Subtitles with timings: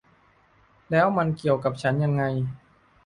[0.91, 2.23] แล้วมันเกี่ยวกับฉันยังไง